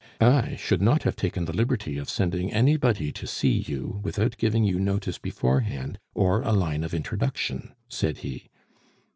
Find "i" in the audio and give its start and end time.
0.19-0.55